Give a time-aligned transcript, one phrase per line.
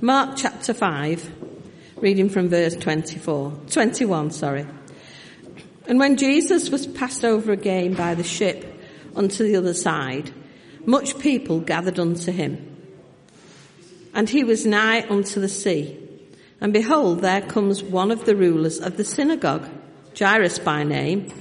[0.00, 1.30] Mark chapter 5,
[1.96, 4.66] reading from verse 24, 21, sorry.
[5.86, 8.80] And when Jesus was passed over again by the ship
[9.14, 10.32] unto the other side,
[10.86, 12.76] much people gathered unto him.
[14.12, 15.98] And he was nigh unto the sea.
[16.60, 19.68] And behold, there comes one of the rulers of the synagogue,
[20.18, 21.32] Jairus by name.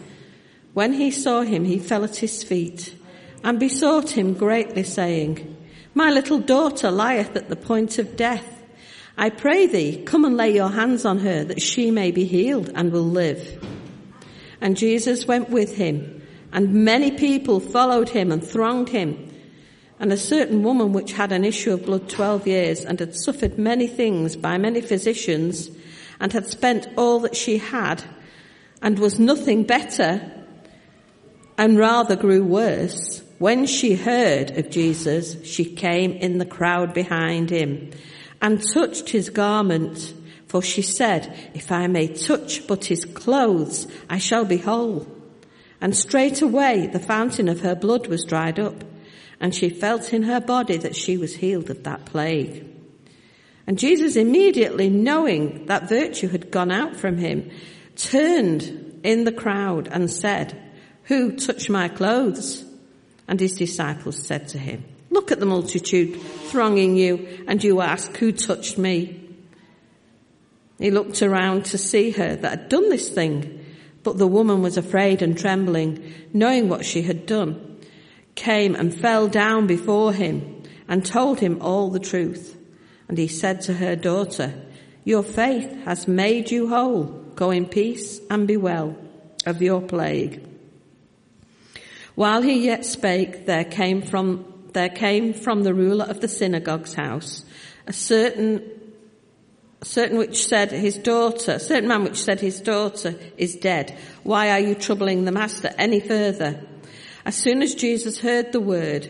[0.74, 2.96] When he saw him, he fell at his feet
[3.44, 5.53] and besought him greatly, saying,
[5.94, 8.62] My little daughter lieth at the point of death.
[9.18, 12.72] I pray thee, come and lay your hands on her that she may be healed
[12.74, 13.64] and will live.
[14.60, 16.22] And Jesus went with him
[16.54, 19.32] and many people followed him and thronged him.
[20.00, 23.58] And a certain woman which had an issue of blood twelve years and had suffered
[23.58, 25.72] many things by many physicians
[26.20, 28.04] and had spent all that she had
[28.82, 30.32] and was nothing better
[31.58, 33.24] and rather grew worse.
[33.44, 37.92] When she heard of Jesus, she came in the crowd behind him
[38.42, 40.14] and touched his garment.
[40.48, 45.06] For she said, if I may touch but his clothes, I shall be whole.
[45.82, 48.82] And straightway the fountain of her blood was dried up
[49.42, 52.66] and she felt in her body that she was healed of that plague.
[53.68, 57.52] And Jesus immediately knowing that virtue had gone out from him,
[57.98, 60.58] turned in the crowd and said,
[61.04, 62.64] who touched my clothes?
[63.28, 68.16] And his disciples said to him, look at the multitude thronging you and you ask,
[68.18, 69.20] who touched me?
[70.80, 73.66] He looked around to see her that had done this thing,
[74.04, 77.80] but the woman was afraid and trembling, knowing what she had done
[78.36, 82.58] came and fell down before him and told him all the truth.
[83.08, 84.54] And he said to her daughter,
[85.06, 87.04] your faith has made you whole.
[87.36, 88.96] Go in peace and be well
[89.46, 90.42] of your plague.
[92.16, 96.94] While he yet spake, there came from, there came from the ruler of the synagogue's
[96.94, 97.46] house
[97.88, 98.64] a certain,
[99.82, 103.98] a certain which said his daughter, a certain man which said his daughter is dead.
[104.24, 106.62] Why are you troubling the master any further?
[107.26, 109.10] As soon as Jesus heard the word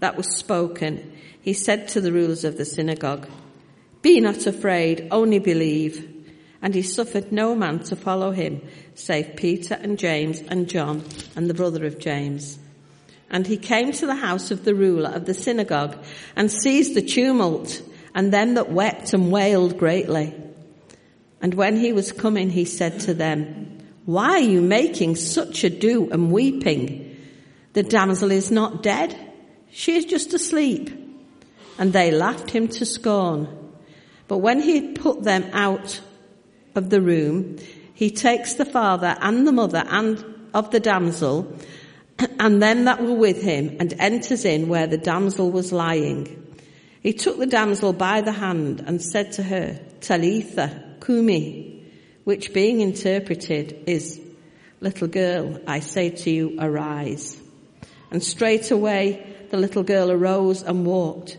[0.00, 3.28] that was spoken, he said to the rulers of the synagogue,
[4.02, 6.12] Be not afraid, only believe.
[6.62, 8.62] And he suffered no man to follow him,
[8.96, 11.04] save Peter and James and John
[11.36, 12.58] and the brother of James.
[13.30, 15.96] And he came to the house of the ruler of the synagogue
[16.34, 17.82] and seized the tumult
[18.14, 20.34] and them that wept and wailed greatly.
[21.40, 26.08] And when he was coming, he said to them, Why are you making such ado
[26.10, 27.16] and weeping?
[27.74, 29.14] The damsel is not dead.
[29.70, 30.90] She is just asleep.
[31.78, 33.48] And they laughed him to scorn.
[34.28, 36.00] But when he had put them out
[36.74, 37.58] of the room,
[37.96, 41.50] he takes the father and the mother and of the damsel
[42.38, 46.46] and them that were with him and enters in where the damsel was lying.
[47.02, 51.84] He took the damsel by the hand and said to her, Talitha, Kumi,
[52.24, 54.20] which being interpreted is,
[54.80, 57.40] little girl, I say to you, arise.
[58.10, 61.38] And straightway the little girl arose and walked,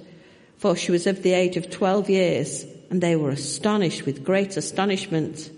[0.58, 4.58] for she was of the age of twelve years, and they were astonished with great
[4.58, 5.52] astonishment.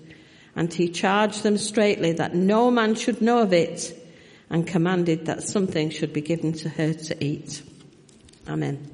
[0.59, 3.96] And he charged them straitly that no man should know of it,
[4.50, 7.62] and commanded that something should be given to her to eat.
[8.46, 8.92] Amen.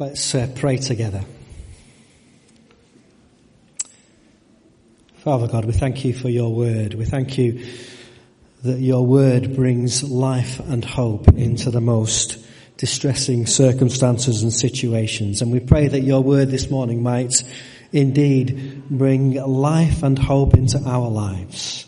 [0.00, 1.24] Let's uh, pray together.
[5.18, 6.94] Father God, we thank you for your word.
[6.94, 7.64] We thank you
[8.64, 12.44] that your word brings life and hope into the most
[12.76, 15.42] distressing circumstances and situations.
[15.42, 17.44] And we pray that your word this morning might
[17.94, 21.86] indeed bring life and hope into our lives.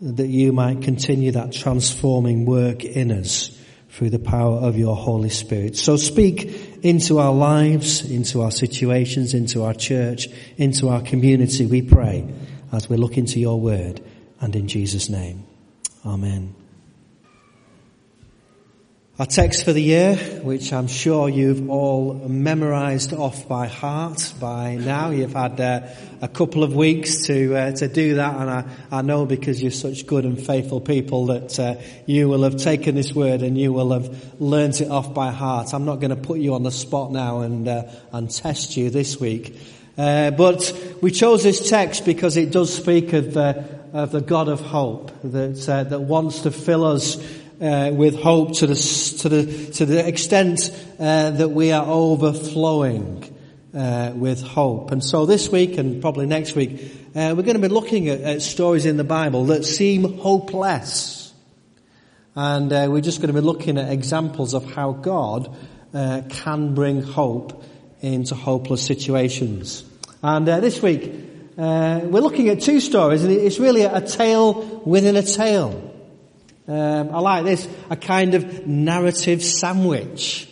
[0.00, 3.56] That you might continue that transforming work in us
[3.90, 5.76] through the power of your Holy Spirit.
[5.76, 11.82] So speak into our lives, into our situations, into our church, into our community, we
[11.82, 12.26] pray,
[12.72, 14.02] as we look into your word
[14.40, 15.44] and in Jesus' name.
[16.06, 16.61] Amen.
[19.18, 24.76] Our text for the year, which I'm sure you've all memorized off by heart by
[24.76, 25.10] now.
[25.10, 25.82] You've had uh,
[26.22, 29.70] a couple of weeks to uh, to do that, and I, I know because you're
[29.70, 31.74] such good and faithful people that uh,
[32.06, 35.74] you will have taken this word and you will have learnt it off by heart.
[35.74, 37.82] I'm not going to put you on the spot now and uh,
[38.12, 39.60] and test you this week.
[39.98, 40.72] Uh, but
[41.02, 45.12] we chose this text because it does speak of the, of the God of hope
[45.22, 47.18] that, uh, that wants to fill us
[47.62, 53.24] uh, with hope to the, to the, to the extent uh, that we are overflowing
[53.74, 54.90] uh, with hope.
[54.90, 56.80] And so this week and probably next week,
[57.14, 61.32] uh, we're going to be looking at, at, stories in the Bible that seem hopeless.
[62.34, 65.54] And we're just going to be looking at examples of how God
[65.92, 67.62] can bring hope
[68.02, 69.84] into hopeless situations.
[70.22, 71.12] And uh, this week,
[71.56, 75.91] uh, we're looking at two stories, and it's really a tale within a tale.
[76.68, 80.48] Um, I like this, a kind of narrative sandwich.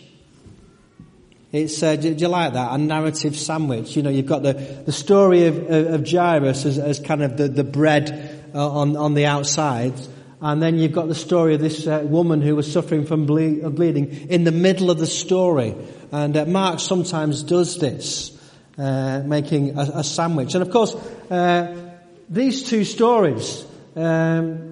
[1.51, 2.71] It's, uh, do, you like that?
[2.71, 3.95] A narrative sandwich.
[3.97, 7.49] You know, you've got the, the story of, of Jairus as, as kind of the,
[7.49, 9.93] the bread uh, on, on the outside.
[10.41, 13.69] And then you've got the story of this uh, woman who was suffering from ble-
[13.69, 15.75] bleeding in the middle of the story.
[16.11, 18.37] And uh, Mark sometimes does this,
[18.77, 20.55] uh, making a, a, sandwich.
[20.55, 21.93] And of course, uh,
[22.29, 23.65] these two stories,
[23.95, 24.70] um,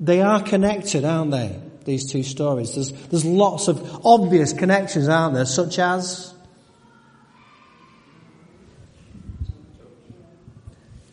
[0.00, 1.60] they are connected, aren't they?
[1.84, 2.74] these two stories.
[2.74, 5.46] There's, there's lots of obvious connections, aren't there?
[5.46, 6.32] Such as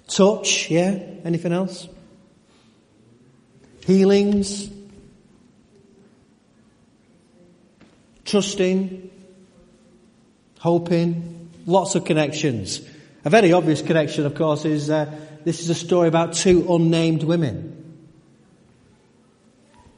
[0.08, 1.00] touch, yeah?
[1.24, 1.88] Anything else?
[3.86, 4.70] Healings,
[8.26, 9.10] trusting,
[10.60, 12.82] hoping, lots of connections.
[13.24, 15.12] A very obvious connection, of course, is uh,
[15.46, 17.77] this is a story about two unnamed women.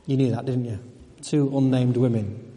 [0.10, 0.80] You knew that, didn't you?
[1.22, 2.52] Two unnamed women.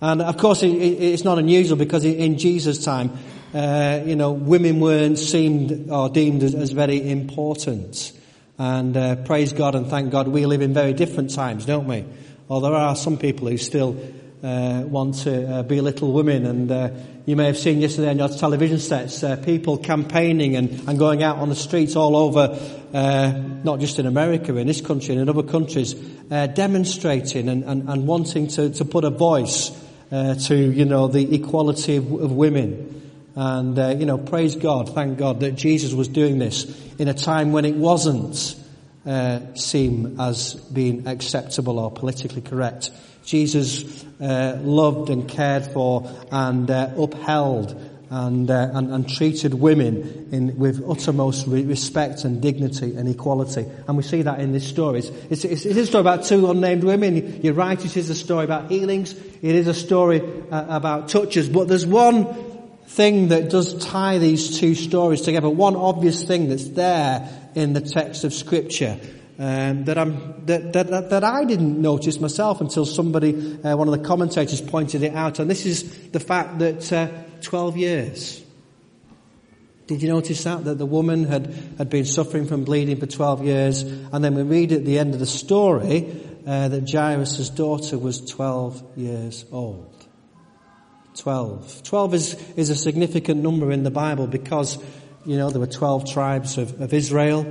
[0.00, 3.12] And of course, it, it, it's not unusual because in Jesus' time,
[3.54, 8.10] uh, you know, women weren't seemed or deemed as, as very important.
[8.58, 12.04] And uh, praise God and thank God we live in very different times, don't we?
[12.48, 13.96] Or there are some people who still
[14.44, 16.44] uh, want to uh, belittle women.
[16.44, 16.90] And uh,
[17.24, 21.22] you may have seen yesterday on your television sets uh, people campaigning and, and going
[21.22, 22.58] out on the streets all over,
[22.92, 23.32] uh,
[23.64, 25.94] not just in America, in this country and in other countries,
[26.30, 29.70] uh, demonstrating and, and, and, wanting to, to put a voice
[30.10, 33.10] to, you know, the equality of, of women.
[33.34, 36.66] And, you know, praise God, thank God that Jesus was doing this
[36.98, 38.54] in a time when it wasn't
[39.06, 42.90] uh, seem as being acceptable or politically correct.
[43.24, 47.78] Jesus uh, loved and cared for and uh, upheld
[48.10, 53.66] and, uh, and, and, treated women in, with uttermost respect and dignity and equality.
[53.88, 55.00] And we see that in this story.
[55.00, 57.40] It's, it's, it's, a story about two unnamed women.
[57.42, 59.12] You're right, it is a story about healings.
[59.14, 61.48] It is a story uh, about touches.
[61.48, 62.32] But there's one
[62.86, 65.50] thing that does tie these two stories together.
[65.50, 69.00] One obvious thing that's there in the text of scripture
[69.38, 69.96] um, that,
[70.46, 75.02] that, that, that, I didn't notice myself until somebody, uh, one of the commentators pointed
[75.02, 75.40] it out.
[75.40, 77.08] And this is the fact that uh,
[77.42, 78.44] 12 years.
[79.88, 80.64] Did you notice that?
[80.64, 83.82] That the woman had, had been suffering from bleeding for 12 years.
[83.82, 88.20] And then we read at the end of the story uh, that Jairus' daughter was
[88.20, 89.90] 12 years old.
[91.16, 91.82] 12.
[91.82, 94.78] 12 is, is a significant number in the Bible because,
[95.26, 97.46] you know, there were 12 tribes of, of Israel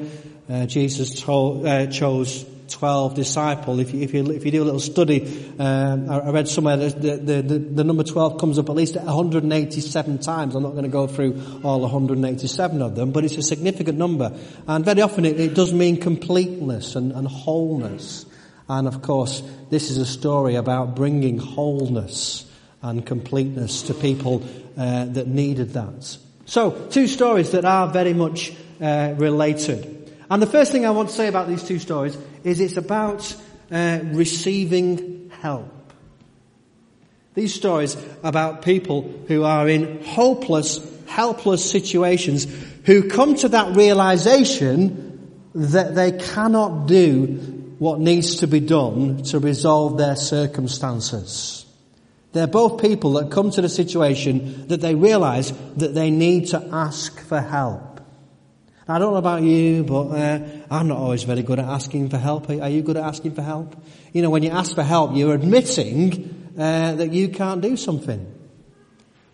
[0.49, 3.79] uh, Jesus told, uh, chose 12 disciples.
[3.79, 5.21] If you, if you, if you do a little study,
[5.59, 8.75] um, I, I, read somewhere that the, the, the, the, number 12 comes up at
[8.75, 10.55] least 187 times.
[10.55, 14.37] I'm not going to go through all 187 of them, but it's a significant number.
[14.67, 18.25] And very often it, it does mean completeness and, and wholeness.
[18.67, 22.49] And of course, this is a story about bringing wholeness
[22.81, 24.43] and completeness to people
[24.77, 26.17] uh, that needed that.
[26.45, 29.92] So, two stories that are very much uh, related.
[30.29, 33.35] And the first thing I want to say about these two stories is it's about
[33.71, 35.71] uh, receiving help.
[37.33, 42.45] These stories about people who are in hopeless, helpless situations
[42.85, 47.25] who come to that realization that they cannot do
[47.79, 51.65] what needs to be done to resolve their circumstances.
[52.33, 56.69] They're both people that come to the situation that they realize that they need to
[56.71, 57.92] ask for help.
[58.85, 62.17] I don't know about you, but uh, I'm not always very good at asking for
[62.17, 62.49] help.
[62.49, 63.81] Are you good at asking for help?
[64.11, 68.29] You know, when you ask for help, you're admitting uh, that you can't do something.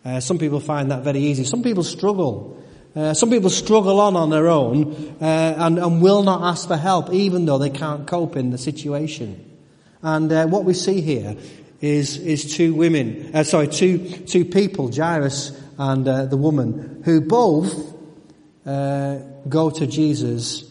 [0.06, 1.46] Uh, some people find that very easy.
[1.46, 2.64] Some people struggle.
[2.96, 5.26] Uh, some people struggle on on their own uh,
[5.58, 9.58] and, and, will not ask for help, even though they can't cope in the situation.
[10.04, 11.36] And uh, what we see here
[11.82, 17.99] is is two women, sorry, two two people, Jairus and the woman, who both
[18.70, 20.64] uh, go to Jesus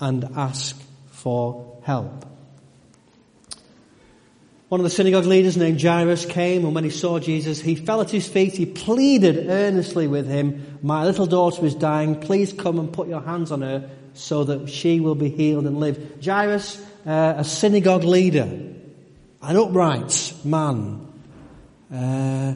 [0.00, 2.24] and ask for help.
[4.70, 8.00] One of the synagogue leaders named Jairus came and when he saw Jesus, he fell
[8.00, 8.54] at his feet.
[8.54, 12.18] He pleaded earnestly with him, my little daughter is dying.
[12.18, 15.78] Please come and put your hands on her so that she will be healed and
[15.78, 16.24] live.
[16.24, 18.48] Jairus, uh, a synagogue leader,
[19.42, 21.12] an upright man,
[21.92, 22.54] uh,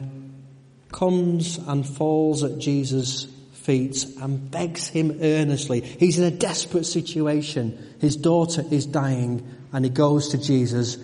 [0.91, 3.27] comes and falls at Jesus'
[3.69, 5.81] feet and begs him earnestly.
[5.81, 7.77] He's in a desperate situation.
[8.01, 10.97] His daughter is dying and he goes to Jesus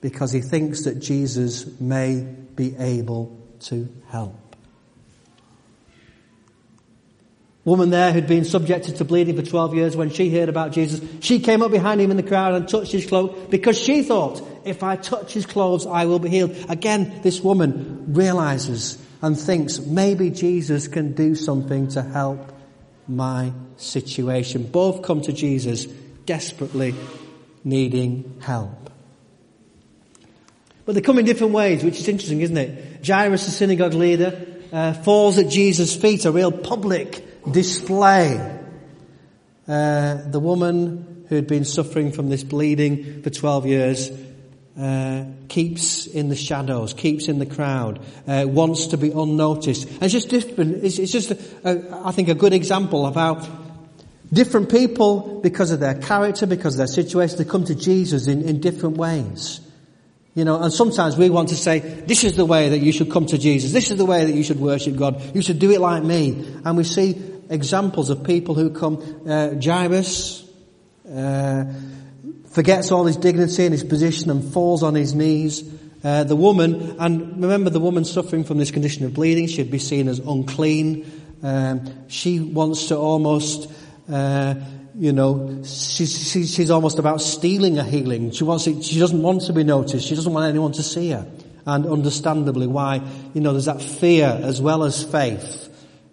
[0.00, 2.22] because he thinks that Jesus may
[2.56, 4.34] be able to help.
[7.66, 11.06] Woman there who'd been subjected to bleeding for 12 years, when she heard about Jesus,
[11.20, 14.42] she came up behind him in the crowd and touched his cloak because she thought,
[14.64, 16.56] if I touch his clothes, I will be healed.
[16.70, 22.52] Again, this woman realizes and thinks, maybe Jesus can do something to help
[23.06, 24.64] my situation.
[24.64, 25.86] Both come to Jesus
[26.26, 26.94] desperately
[27.64, 28.90] needing help.
[30.86, 33.06] But they come in different ways, which is interesting, isn't it?
[33.06, 38.58] Jairus, the synagogue leader, uh, falls at Jesus' feet, a real public display.
[39.68, 44.10] Uh, the woman who had been suffering from this bleeding for 12 years
[44.78, 49.88] uh, keeps in the shadows, keeps in the crowd, uh, wants to be unnoticed.
[49.88, 50.84] And it's just different.
[50.84, 53.46] It's, it's just, a, a, I think, a good example of how
[54.32, 58.42] different people, because of their character, because of their situation, they come to Jesus in,
[58.42, 59.60] in different ways.
[60.34, 63.10] You know, and sometimes we want to say, this is the way that you should
[63.10, 63.72] come to Jesus.
[63.72, 65.34] This is the way that you should worship God.
[65.34, 66.46] You should do it like me.
[66.64, 70.48] And we see examples of people who come, uh, Jairus,
[71.12, 71.64] uh,
[72.50, 75.62] forgets all his dignity and his position and falls on his knees.
[76.02, 79.78] Uh, the woman, and remember the woman suffering from this condition of bleeding, she'd be
[79.78, 81.10] seen as unclean.
[81.42, 83.70] Um, she wants to almost,
[84.10, 84.54] uh,
[84.94, 88.30] you know, she's, she's, she's almost about stealing a healing.
[88.30, 90.06] She wants it, she doesn't want to be noticed.
[90.06, 91.26] She doesn't want anyone to see her.
[91.66, 93.02] And understandably why,
[93.34, 95.69] you know, there's that fear as well as faith.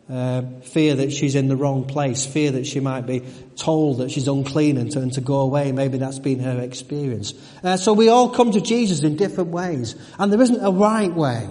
[0.10, 3.22] Uh, fear that she's in the wrong place, fear that she might be
[3.58, 5.74] told that she's unclean and to, and to go away.
[5.74, 7.34] Maybe that's been her experience.
[7.62, 11.12] Uh, so we all come to Jesus in different ways, and there isn't a right
[11.12, 11.50] way.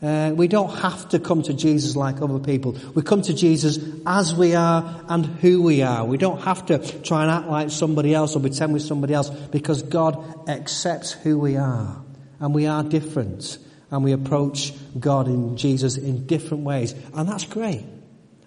[0.00, 2.76] Uh, we don't have to come to Jesus like other people.
[2.94, 6.04] We come to Jesus as we are and who we are.
[6.04, 9.28] We don't have to try and act like somebody else or pretend we're somebody else
[9.28, 12.00] because God accepts who we are.
[12.38, 13.58] And we are different.
[13.90, 16.94] And we approach God in Jesus in different ways.
[17.14, 17.84] And that's great.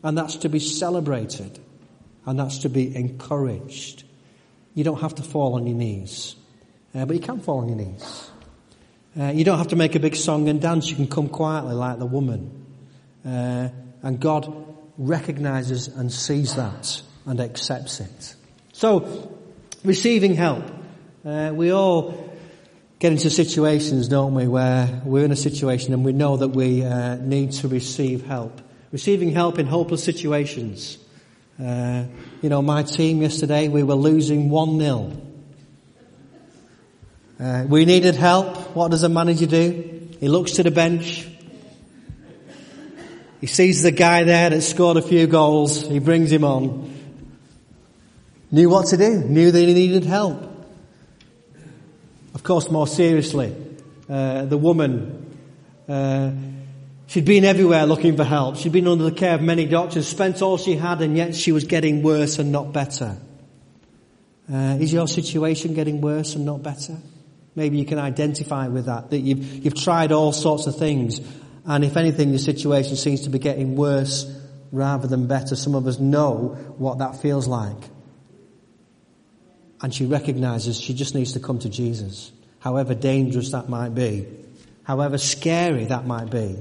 [0.04, 1.60] And that's to be celebrated.
[2.26, 4.04] And that's to be encouraged.
[4.76, 6.36] You don't have to fall on your knees.
[6.94, 8.30] Uh, but you can fall on your knees.
[9.20, 10.90] Uh, you don't have to make a big song and dance.
[10.90, 12.66] You can come quietly like the woman.
[13.26, 13.70] Uh,
[14.04, 14.54] and God
[14.98, 18.36] recognizes and sees that and accepts it.
[18.74, 19.38] So,
[19.84, 20.64] receiving help.
[21.26, 22.31] Uh, we all
[23.02, 26.86] get into situations, don't we, where we're in a situation and we know that we
[26.86, 28.62] uh, need to receive help.
[28.92, 31.00] Receiving help in hopeless situations.
[31.60, 32.06] Uh,
[32.44, 35.30] you know, my team yesterday, we were losing 1-0
[37.42, 38.76] uh, we needed help.
[38.76, 40.10] What does a manager do?
[40.20, 41.28] He looks to the bench.
[43.40, 45.82] He sees the guy there that scored a few goals.
[45.82, 46.94] He brings him on.
[48.52, 49.22] Knew what to do.
[49.22, 50.51] Knew that he needed help.
[52.42, 53.56] Of course, more seriously,
[54.10, 55.38] uh, the woman,
[55.88, 56.32] uh,
[57.06, 58.56] she'd been everywhere looking for help.
[58.56, 61.52] She'd been under the care of many doctors, spent all she had, and yet she
[61.52, 63.16] was getting worse and not better.
[64.52, 66.98] Uh, is your situation getting worse and not better?
[67.56, 71.22] Maybe you can identify with that, that you've, you've tried all sorts of things,
[71.68, 74.26] and if anything, the situation seems to be getting worse
[74.72, 75.56] rather than better.
[75.56, 77.78] Some of us know what that feels like.
[79.82, 84.28] And she recognizes she just needs to come to Jesus, however dangerous that might be,
[84.84, 86.58] however scary that might be.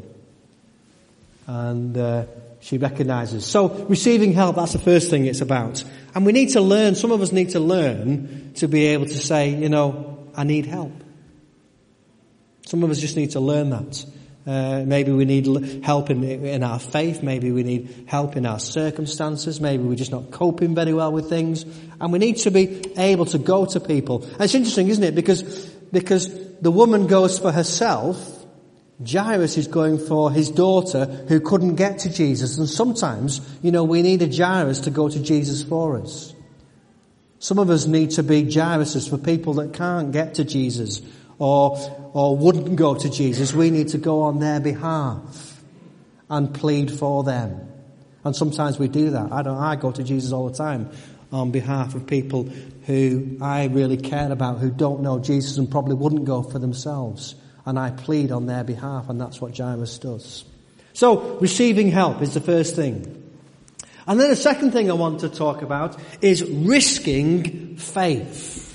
[1.47, 2.25] And uh,
[2.61, 3.45] she recognizes.
[3.45, 5.85] So receiving help, that's the first thing it's about.
[6.15, 9.19] And we need to learn, some of us need to learn to be able to
[9.19, 10.93] say, you know, I need help.
[12.67, 14.05] Some of us just need to learn that.
[14.51, 17.23] Uh, maybe we need help in, in our faith.
[17.23, 19.61] Maybe we need help in our circumstances.
[19.61, 21.65] Maybe we're just not coping very well with things.
[22.01, 24.25] And we need to be able to go to people.
[24.25, 25.15] And it's interesting, isn't it?
[25.15, 25.45] Because,
[25.93, 26.29] because
[26.59, 28.19] the woman goes for herself.
[29.09, 32.59] Jairus is going for his daughter who couldn't get to Jesus.
[32.59, 36.35] And sometimes, you know, we need a Jairus to go to Jesus for us.
[37.39, 41.03] Some of us need to be Jairuses for people that can't get to Jesus
[41.41, 41.79] or,
[42.13, 43.53] or wouldn't go to Jesus.
[43.53, 45.61] We need to go on their behalf
[46.29, 47.67] and plead for them.
[48.23, 49.33] And sometimes we do that.
[49.33, 50.91] I don't, I go to Jesus all the time
[51.33, 52.45] on behalf of people
[52.87, 57.35] who I really care about, who don't know Jesus and probably wouldn't go for themselves.
[57.65, 60.45] And I plead on their behalf, and that's what Jairus does.
[60.93, 63.17] So, receiving help is the first thing.
[64.07, 68.70] And then the second thing I want to talk about is risking faith.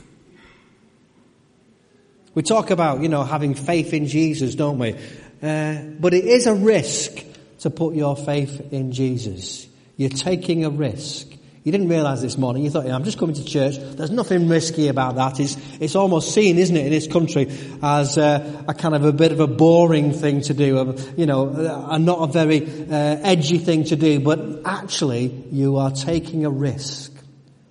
[2.35, 4.93] We talk about, you know, having faith in Jesus, don't we?
[5.41, 7.23] Uh, but it is a risk
[7.59, 9.65] to put your faith in Jesus.
[9.95, 11.31] You're taking a risk.
[11.63, 12.65] You didn't realise this morning.
[12.65, 13.77] You thought, yeah, I'm just coming to church.
[13.77, 15.39] There's nothing risky about that.
[15.39, 17.49] It's, it's almost seen, isn't it, in this country
[17.81, 21.25] as a, a kind of a bit of a boring thing to do, a, you
[21.25, 24.19] know, a, not a very uh, edgy thing to do.
[24.19, 27.13] But actually, you are taking a risk.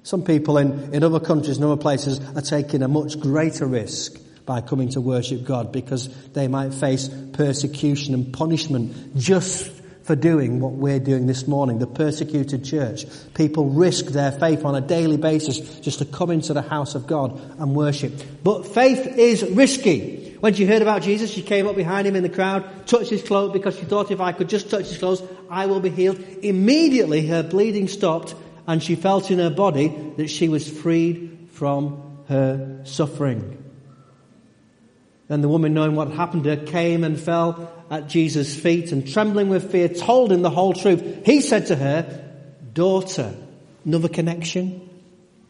[0.04, 4.18] Some people in, in other countries and other places are taking a much greater risk
[4.46, 9.70] by coming to worship God because they might face persecution and punishment just
[10.04, 13.06] for doing what we're doing this morning, the persecuted church.
[13.32, 17.06] People risk their faith on a daily basis just to come into the house of
[17.06, 18.12] God and worship.
[18.42, 20.36] But faith is risky.
[20.40, 23.22] When she heard about Jesus, she came up behind him in the crowd, touched his
[23.22, 26.20] cloak because she thought if I could just touch his clothes, I will be healed.
[26.42, 28.34] Immediately her bleeding stopped
[28.66, 33.63] and she felt in her body that she was freed from her suffering.
[35.28, 38.92] Then the woman, knowing what had happened to her, came and fell at Jesus' feet
[38.92, 41.24] and trembling with fear told him the whole truth.
[41.24, 42.24] He said to her,
[42.72, 43.34] daughter,
[43.84, 44.88] another connection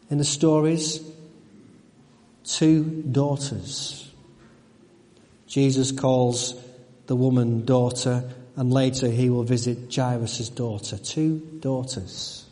[0.09, 1.01] in the stories.
[2.45, 4.09] Two daughters.
[5.47, 6.55] Jesus calls
[7.07, 10.97] the woman daughter and later he will visit Jairus' daughter.
[10.97, 12.45] Two daughters.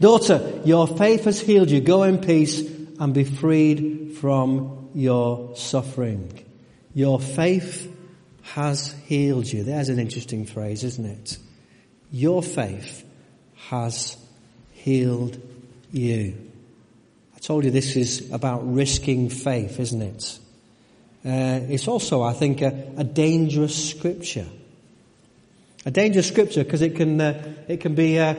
[0.00, 1.80] Daughter, your faith has healed you.
[1.80, 2.62] Go in peace
[2.98, 6.44] and be freed from your suffering.
[6.94, 7.94] Your faith
[8.42, 9.62] has healed you.
[9.62, 11.38] There's an interesting phrase, isn't it?
[12.10, 13.04] Your faith
[13.68, 14.16] has
[14.72, 15.40] healed
[15.92, 16.36] you.
[17.36, 20.38] I told you this is about risking faith, isn't it?
[21.24, 24.46] Uh, it's also, I think, a, a, dangerous scripture.
[25.84, 28.34] A dangerous scripture because it can uh, it can be uh,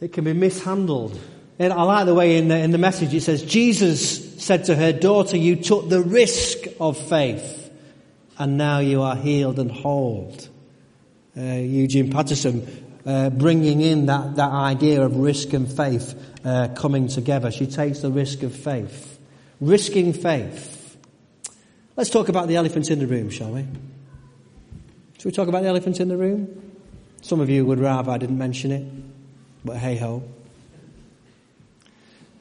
[0.00, 1.18] it can be mishandled.
[1.58, 4.74] And I like the way in the, in the message it says Jesus said to
[4.74, 7.62] her daughter, "You took the risk of faith."
[8.38, 10.36] and now you are healed and whole.
[11.36, 17.08] Uh, Eugene Peterson uh, bringing in that, that idea of risk and faith uh, coming
[17.08, 17.50] together.
[17.50, 19.18] She takes the risk of faith.
[19.60, 20.96] Risking faith.
[21.96, 23.64] Let's talk about the elephant in the room, shall we?
[25.18, 26.72] Should we talk about the elephant in the room?
[27.20, 28.84] Some of you would rather I didn't mention it,
[29.64, 30.24] but hey ho.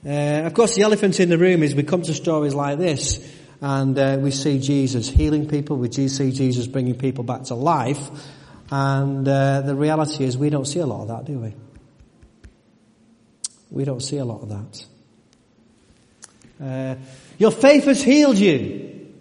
[0.05, 3.19] Uh, of course, the elephant in the room is we come to stories like this
[3.61, 5.77] and uh, we see Jesus healing people.
[5.77, 8.09] We see Jesus bringing people back to life.
[8.71, 11.53] And uh, the reality is we don't see a lot of that, do we?
[13.69, 14.85] We don't see a lot of that.
[16.61, 16.95] Uh,
[17.37, 19.11] your faith has healed you.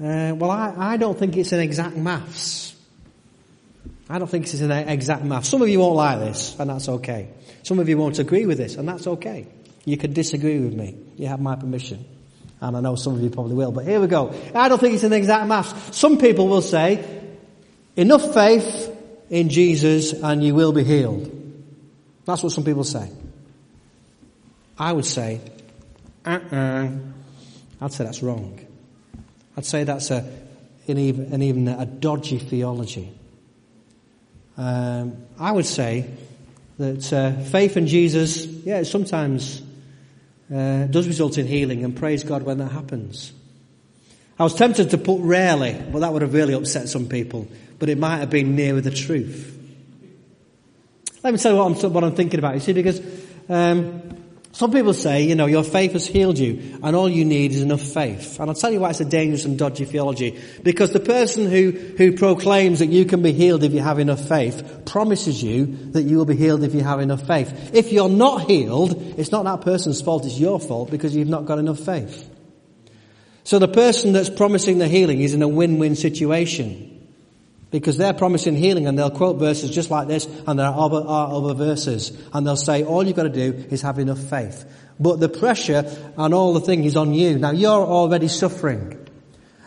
[0.00, 2.75] Uh, well, I, I don't think it's an exact maths.
[4.08, 5.44] I don't think it's an exact math.
[5.46, 7.28] Some of you won't like this, and that's okay.
[7.64, 9.48] Some of you won't agree with this, and that's okay.
[9.84, 10.96] You can disagree with me.
[11.16, 12.04] You have my permission.
[12.60, 14.34] And I know some of you probably will, but here we go.
[14.54, 15.94] I don't think it's an exact math.
[15.94, 17.04] Some people will say,
[17.96, 18.94] enough faith
[19.28, 21.30] in Jesus and you will be healed.
[22.24, 23.10] That's what some people say.
[24.78, 25.40] I would say,
[26.24, 26.88] uh-uh.
[27.80, 28.58] I'd say that's wrong.
[29.56, 30.28] I'd say that's a,
[30.88, 33.12] an even, an even a dodgy theology.
[34.56, 36.10] Um, I would say
[36.78, 39.62] that uh, faith in Jesus, yeah, sometimes
[40.52, 43.32] uh, does result in healing, and praise God when that happens.
[44.38, 47.48] I was tempted to put rarely, but that would have really upset some people.
[47.78, 49.52] But it might have been nearer the truth.
[51.22, 52.54] Let me tell you what I'm, what I'm thinking about.
[52.54, 53.00] You see, because
[53.48, 54.15] um,
[54.56, 57.60] some people say, you know, your faith has healed you and all you need is
[57.60, 58.40] enough faith.
[58.40, 60.40] And I'll tell you why it's a dangerous and dodgy theology.
[60.62, 64.26] Because the person who, who proclaims that you can be healed if you have enough
[64.26, 67.74] faith promises you that you will be healed if you have enough faith.
[67.74, 71.44] If you're not healed, it's not that person's fault, it's your fault because you've not
[71.44, 72.26] got enough faith.
[73.44, 76.95] So the person that's promising the healing is in a win-win situation.
[77.76, 81.06] Because they're promising healing and they'll quote verses just like this and there are other,
[81.06, 84.64] are other verses and they'll say all you've got to do is have enough faith.
[84.98, 85.84] But the pressure
[86.16, 87.38] and all the thing is on you.
[87.38, 89.06] Now you're already suffering.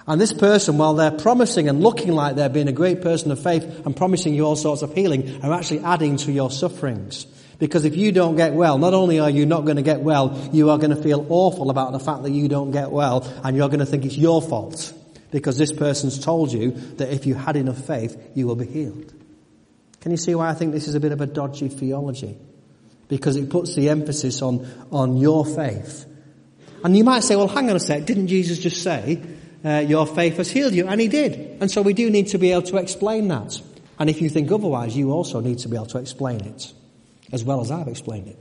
[0.08, 3.43] And this person, while they're promising and looking like they're being a great person of
[3.43, 7.28] faith and promising you all sorts of healing, are actually adding to your sufferings.
[7.60, 10.50] Because if you don't get well, not only are you not going to get well,
[10.52, 13.56] you are going to feel awful about the fact that you don't get well and
[13.56, 14.95] you're going to think it's your fault
[15.32, 19.13] because this person's told you that if you had enough faith, you will be healed.
[20.02, 22.38] Can you see why I think this is a bit of a dodgy theology?
[23.08, 26.06] Because it puts the emphasis on, on your faith.
[26.84, 29.22] And you might say, well, hang on a sec, didn't Jesus just say,
[29.63, 30.88] uh, your faith has healed you?
[30.88, 31.62] And he did.
[31.62, 33.60] And so we do need to be able to explain that.
[33.98, 36.72] And if you think otherwise, you also need to be able to explain it,
[37.34, 38.38] as well as I've explained it.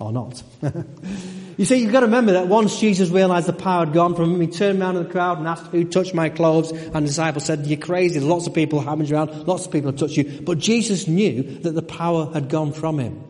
[0.00, 0.42] Or not.
[1.56, 4.34] you see, you've got to remember that once Jesus realized the power had gone from
[4.34, 7.00] him, he turned around in the crowd and asked who touched my clothes, and the
[7.00, 10.16] disciples said, you're crazy, there's lots of people having around, lots of people have touched
[10.16, 10.40] you.
[10.42, 13.24] But Jesus knew that the power had gone from him.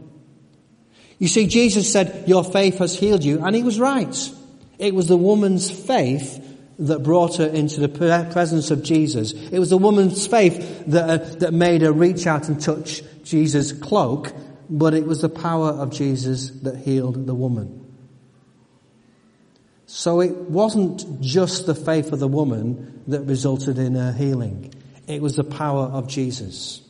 [1.19, 4.31] You see, Jesus said, your faith has healed you, and he was right.
[4.79, 6.45] It was the woman's faith
[6.79, 9.33] that brought her into the presence of Jesus.
[9.33, 13.73] It was the woman's faith that, uh, that made her reach out and touch Jesus'
[13.73, 14.33] cloak,
[14.69, 17.87] but it was the power of Jesus that healed the woman.
[19.87, 24.75] So it wasn't just the faith of the woman that resulted in her healing.
[25.07, 26.83] It was the power of Jesus.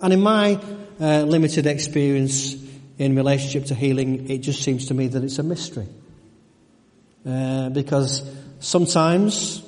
[0.00, 0.60] And in my
[1.00, 2.54] uh, limited experience
[2.98, 5.88] in relationship to healing, it just seems to me that it's a mystery.
[7.24, 9.62] Uh, because sometimes,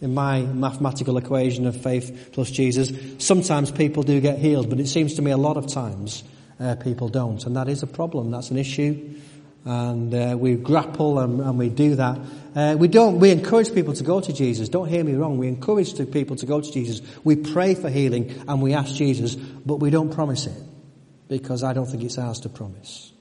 [0.00, 4.86] in my mathematical equation of faith plus Jesus, sometimes people do get healed, but it
[4.86, 6.24] seems to me a lot of times
[6.58, 7.44] uh, people don't.
[7.44, 8.30] And that is a problem.
[8.30, 9.14] That's an issue.
[9.64, 12.18] And uh, we grapple and, and, we do that.
[12.54, 14.70] Uh, we don't, we encourage people to go to Jesus.
[14.70, 15.36] Don't hear me wrong.
[15.36, 17.02] We encourage people to go to Jesus.
[17.24, 20.62] We pray for healing and we ask Jesus, but we don't promise it
[21.28, 23.12] because I don't think it's ours to promise.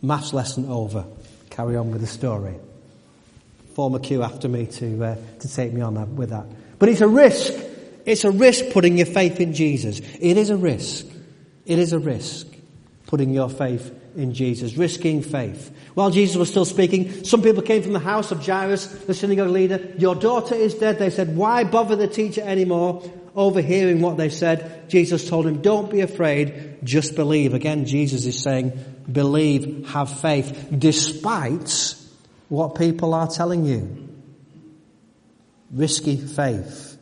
[0.00, 1.04] Maths lesson over
[1.50, 2.54] carry on with the story.
[3.78, 6.46] Form a queue after me to, uh, to take me on that, with that.
[6.80, 7.52] But it's a risk.
[8.04, 10.00] It's a risk putting your faith in Jesus.
[10.18, 11.06] It is a risk.
[11.64, 12.48] It is a risk
[13.06, 15.72] putting your faith in Jesus, risking faith.
[15.94, 19.50] While Jesus was still speaking, some people came from the house of Jairus, the synagogue
[19.50, 19.94] leader.
[19.96, 20.98] Your daughter is dead.
[20.98, 23.08] They said, why bother the teacher anymore?
[23.36, 27.54] Overhearing what they said, Jesus told him, don't be afraid, just believe.
[27.54, 28.72] Again, Jesus is saying,
[29.08, 31.94] believe, have faith, despite
[32.48, 34.08] what people are telling you.
[35.70, 36.98] Risky faith.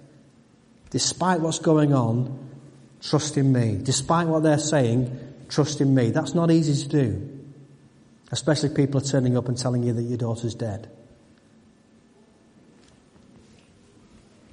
[0.90, 2.48] Despite what's going on,
[3.00, 3.78] trust in me.
[3.80, 6.10] Despite what they're saying, trust in me.
[6.10, 7.32] That's not easy to do.
[8.32, 10.90] Especially if people are turning up and telling you that your daughter's dead.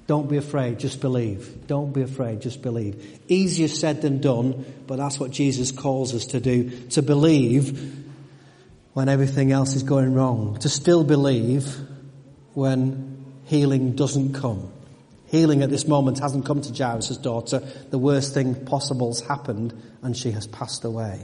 [0.06, 1.66] Don't be afraid, just believe.
[1.66, 3.20] Don't be afraid, just believe.
[3.26, 6.70] Easier said than done, but that's what Jesus calls us to do.
[6.90, 8.03] To believe
[8.94, 10.58] when everything else is going wrong.
[10.60, 11.76] To still believe
[12.54, 14.72] when healing doesn't come.
[15.26, 17.58] Healing at this moment hasn't come to Jairus' daughter.
[17.90, 21.20] The worst thing possible has happened and she has passed away.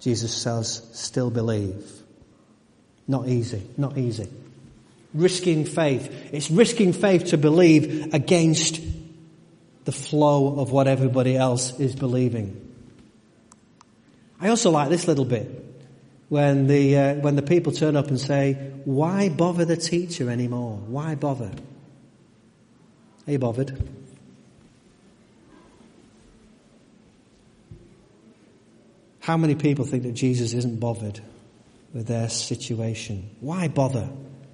[0.00, 1.88] Jesus says, still believe.
[3.06, 4.28] Not easy, not easy
[5.14, 6.30] risking faith.
[6.32, 8.80] It's risking faith to believe against
[9.84, 12.68] the flow of what everybody else is believing.
[14.40, 15.66] I also like this little bit
[16.30, 18.54] when the uh, when the people turn up and say,
[18.86, 20.78] "Why bother the teacher anymore?
[20.86, 21.50] Why bother?"
[23.26, 23.76] Are you bothered?
[29.20, 31.20] How many people think that Jesus isn't bothered
[31.92, 33.30] with their situation?
[33.40, 34.08] Why bother?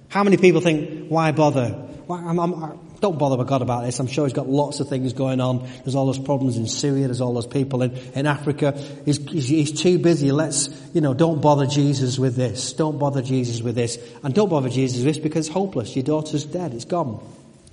[0.09, 1.87] How many people think, why bother?
[2.09, 3.99] I'm, I'm, I, don't bother with God about this.
[3.99, 5.67] I'm sure he's got lots of things going on.
[5.83, 7.07] There's all those problems in Syria.
[7.07, 8.71] There's all those people in, in Africa.
[9.03, 10.31] He's, he's, he's too busy.
[10.31, 12.73] Let's, you know, don't bother Jesus with this.
[12.73, 13.97] Don't bother Jesus with this.
[14.23, 15.95] And don't bother Jesus with this because it's hopeless.
[15.95, 16.73] Your daughter's dead.
[16.73, 17.21] It's gone.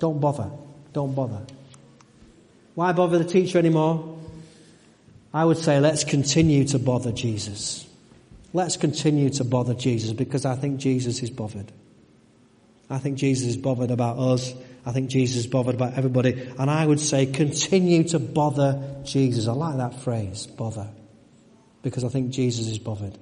[0.00, 0.50] Don't bother.
[0.92, 1.42] Don't bother.
[2.74, 4.18] Why bother the teacher anymore?
[5.32, 7.86] I would say let's continue to bother Jesus.
[8.52, 11.72] Let's continue to bother Jesus because I think Jesus is bothered.
[12.90, 14.52] I think Jesus is bothered about us.
[14.86, 16.48] I think Jesus is bothered about everybody.
[16.58, 19.48] And I would say continue to bother Jesus.
[19.48, 20.88] I like that phrase, bother.
[21.82, 23.18] Because I think Jesus is bothered.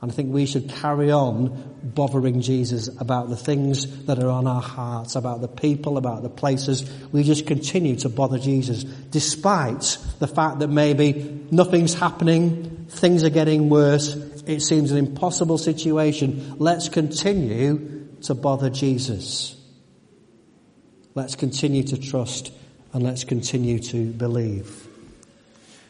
[0.00, 4.46] And I think we should carry on bothering Jesus about the things that are on
[4.46, 6.90] our hearts, about the people, about the places.
[7.10, 13.30] We just continue to bother Jesus despite the fact that maybe nothing's happening, things are
[13.30, 14.14] getting worse,
[14.46, 16.56] it seems an impossible situation.
[16.58, 19.56] Let's continue to bother Jesus.
[21.14, 22.52] Let's continue to trust
[22.92, 24.88] and let's continue to believe.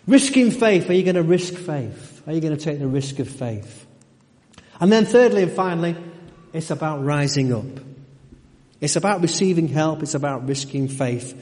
[0.06, 0.90] Risking faith.
[0.90, 2.22] Are you going to risk faith?
[2.26, 3.86] Are you going to take the risk of faith?
[4.80, 5.96] And then thirdly and finally,
[6.52, 7.84] it's about rising up.
[8.80, 10.02] It's about receiving help.
[10.02, 11.32] It's about risking faith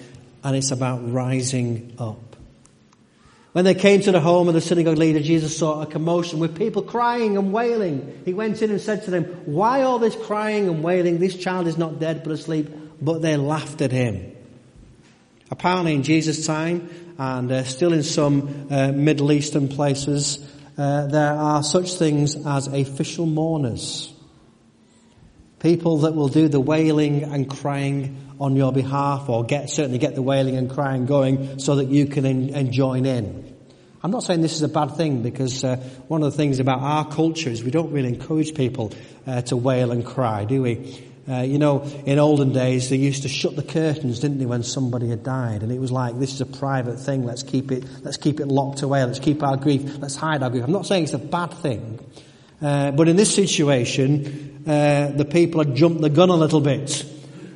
[0.45, 2.32] and it's about rising up.
[3.53, 6.57] When they came to the home of the synagogue leader, Jesus saw a commotion with
[6.57, 8.23] people crying and wailing.
[8.25, 11.19] He went in and said to them, why all this crying and wailing?
[11.19, 12.71] This child is not dead but asleep.
[13.03, 14.33] But they laughed at him.
[15.51, 16.89] Apparently in Jesus' time,
[17.19, 20.39] and uh, still in some uh, Middle Eastern places,
[20.79, 24.15] uh, there are such things as official mourners.
[25.59, 30.15] People that will do the wailing and crying on your behalf or get, certainly get
[30.15, 33.53] the wailing and crying going so that you can en- join in.
[34.05, 35.77] I'm not saying this is a bad thing because uh,
[36.09, 38.93] one of the things about our culture is we don't really encourage people
[39.27, 41.09] uh, to wail and cry, do we?
[41.29, 44.65] Uh, you know, in olden days they used to shut the curtains, didn't they, when
[44.65, 47.25] somebody had died, and it was like this is a private thing.
[47.25, 47.85] Let's keep it.
[48.03, 49.05] Let's keep it locked away.
[49.05, 49.99] Let's keep our grief.
[49.99, 50.65] Let's hide our grief.
[50.65, 52.05] I'm not saying it's a bad thing,
[52.61, 57.05] uh, but in this situation, uh, the people had jumped the gun a little bit.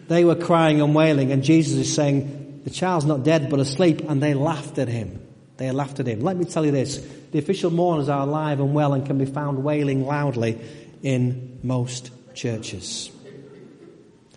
[0.08, 4.02] They were crying and wailing, and Jesus is saying, "The child's not dead, but asleep,"
[4.08, 5.20] and they laughed at him.
[5.56, 6.20] They laughed at him.
[6.20, 9.24] Let me tell you this: the official mourners are alive and well, and can be
[9.24, 10.58] found wailing loudly
[11.02, 13.10] in most churches.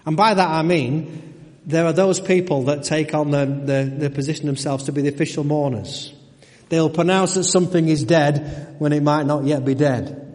[0.05, 4.09] And by that I mean, there are those people that take on the, the, the
[4.09, 6.13] position themselves to be the official mourners.
[6.69, 10.28] They'll pronounce that something is dead when it might not yet be dead.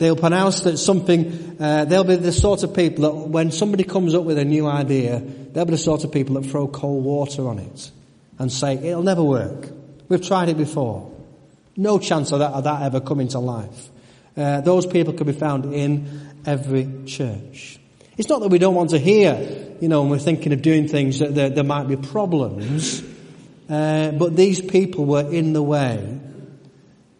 [0.00, 4.14] They'll pronounce that something, uh, they'll be the sort of people that when somebody comes
[4.14, 7.46] up with a new idea, they'll be the sort of people that throw cold water
[7.46, 7.90] on it
[8.38, 9.68] and say, it'll never work.
[10.08, 11.12] We've tried it before.
[11.76, 13.90] No chance of that, of that ever coming to life.
[14.34, 17.78] Uh, those people can be found in every church.
[18.16, 20.88] It's not that we don't want to hear, you know, when we're thinking of doing
[20.88, 23.02] things that there, there might be problems,
[23.68, 26.20] uh, but these people were in the way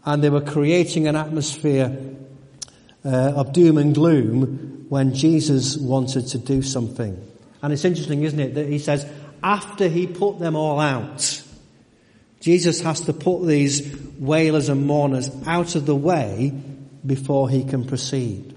[0.07, 2.17] and they were creating an atmosphere
[3.05, 7.17] uh, of doom and gloom when Jesus wanted to do something.
[7.63, 9.07] And it's interesting, isn't it, that he says,
[9.43, 11.43] after he put them all out,
[12.41, 16.53] Jesus has to put these wailers and mourners out of the way
[17.05, 18.55] before he can proceed.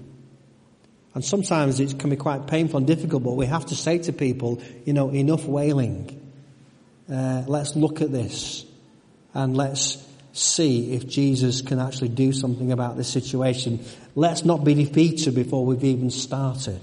[1.14, 4.12] And sometimes it can be quite painful and difficult, but we have to say to
[4.12, 6.20] people, you know, enough wailing.
[7.10, 8.64] Uh, let's look at this
[9.32, 13.84] and let's see if Jesus can actually do something about this situation.
[14.14, 16.80] Let's not be defeated before we've even started.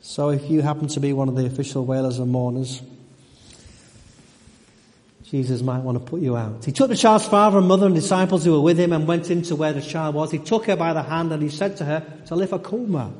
[0.00, 2.80] So if you happen to be one of the official wailers and mourners,
[5.24, 6.64] Jesus might want to put you out.
[6.64, 9.30] He took the child's father and mother and disciples who were with him and went
[9.30, 10.30] into where the child was.
[10.30, 13.12] He took her by the hand and he said to her, Talitha Kuma,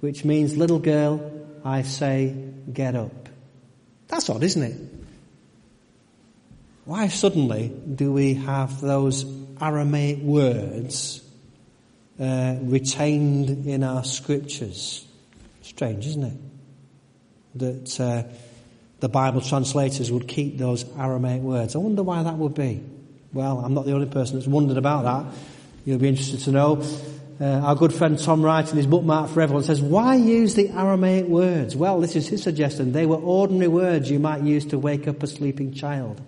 [0.00, 2.34] which means little girl, I say,
[2.70, 3.28] get up.
[4.08, 4.76] That's odd, isn't it?
[6.84, 9.24] Why suddenly do we have those
[9.60, 11.23] Aramaic words
[12.20, 15.06] uh, retained in our scriptures?
[15.62, 16.38] Strange, isn't it?
[17.56, 18.22] That uh,
[19.00, 21.74] the Bible translators would keep those Aramaic words.
[21.74, 22.82] I wonder why that would be.
[23.32, 25.38] Well, I'm not the only person that's wondered about that.
[25.84, 26.82] You'll be interested to know.
[27.40, 30.54] Uh, our good friend Tom Wright in his book Mark for Everyone says, why use
[30.54, 31.74] the Aramaic words?
[31.74, 32.92] Well, this is his suggestion.
[32.92, 36.20] They were ordinary words you might use to wake up a sleeping child.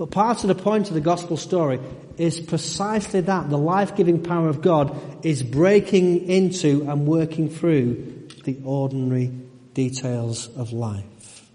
[0.00, 1.78] But part of the point of the gospel story
[2.16, 3.50] is precisely that.
[3.50, 9.26] The life-giving power of God is breaking into and working through the ordinary
[9.74, 11.46] details of life.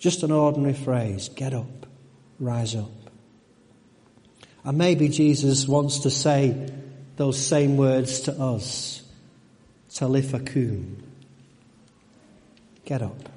[0.00, 1.28] Just an ordinary phrase.
[1.28, 1.86] Get up.
[2.40, 2.90] Rise up.
[4.64, 6.68] And maybe Jesus wants to say
[7.14, 9.04] those same words to us.
[9.94, 10.96] Talitha kum.
[12.84, 13.28] Get up.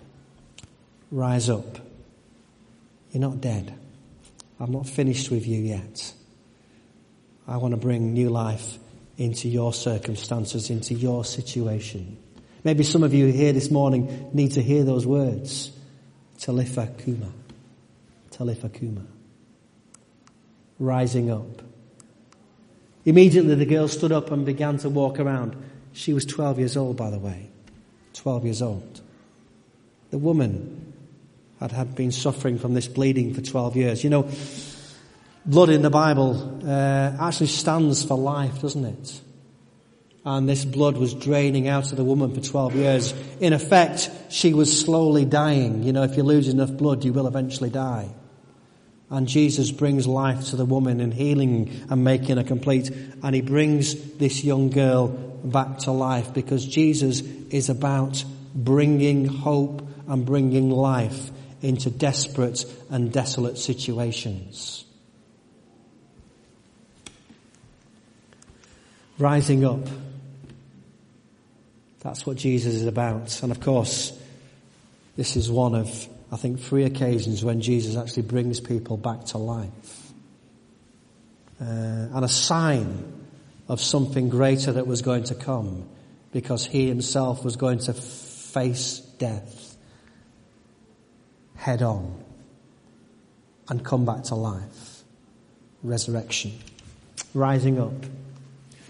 [1.12, 1.78] Rise up.
[3.12, 3.79] You're not dead.
[4.60, 6.14] I'm not finished with you yet.
[7.48, 8.78] I want to bring new life
[9.18, 12.18] into your circumstances, into your situation.
[12.64, 15.72] Maybe some of you here this morning need to hear those words.
[16.40, 17.32] Talitha Kuma.
[18.32, 19.06] Talitha Kuma.
[20.78, 21.62] Rising up.
[23.06, 25.56] Immediately the girl stood up and began to walk around.
[25.94, 27.50] She was 12 years old, by the way.
[28.14, 29.02] 12 years old.
[30.12, 30.89] The woman
[31.60, 34.04] had, been suffering from this bleeding for 12 years.
[34.04, 34.30] You know,
[35.46, 39.22] blood in the Bible uh, actually stands for life, doesn't it?
[40.26, 43.14] and this blood was draining out of the woman for 12 years.
[43.40, 45.84] In effect, she was slowly dying.
[45.84, 48.10] You know, if you lose enough blood, you will eventually die.
[49.10, 52.92] And Jesus brings life to the woman in healing and making her complete.
[53.24, 59.88] And he brings this young girl back to life because Jesus is about bringing hope
[60.08, 64.86] and bringing life into desperate and desolate situations.
[69.18, 69.88] Rising up
[72.02, 73.42] that's what Jesus is about.
[73.44, 74.18] And of course,
[75.18, 79.38] this is one of, I think, three occasions when Jesus actually brings people back to
[79.38, 80.12] life.
[81.62, 83.28] Uh, and a sign
[83.68, 85.88] of something greater that was going to come
[86.32, 89.59] because he himself was going to face death
[91.60, 92.24] head on
[93.68, 95.04] and come back to life.
[95.84, 96.54] Resurrection.
[97.34, 97.94] Rising up.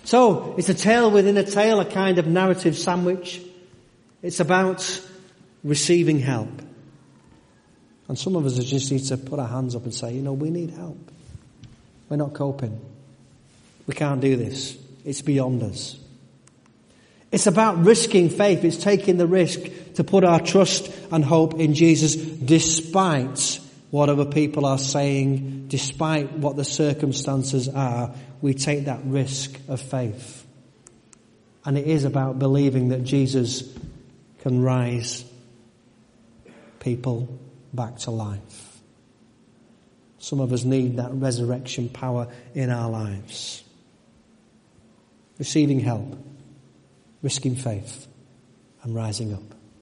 [0.03, 3.41] So, it's a tale within a tale, a kind of narrative sandwich.
[4.21, 5.01] It's about
[5.63, 6.49] receiving help.
[8.07, 10.33] And some of us just need to put our hands up and say, you know,
[10.33, 11.11] we need help.
[12.07, 12.79] We're not coping.
[13.85, 14.77] We can't do this.
[15.05, 15.97] It's beyond us.
[17.31, 18.63] It's about risking faith.
[18.63, 19.59] It's taking the risk
[19.95, 23.59] to put our trust and hope in Jesus despite
[23.91, 28.13] what other people are saying, despite what the circumstances are.
[28.41, 30.45] We take that risk of faith.
[31.65, 33.63] And it is about believing that Jesus
[34.39, 35.25] can rise
[36.79, 37.39] people
[37.73, 38.79] back to life.
[40.19, 43.63] Some of us need that resurrection power in our lives.
[45.37, 46.17] Receiving help,
[47.21, 48.07] risking faith,
[48.83, 49.58] and rising up.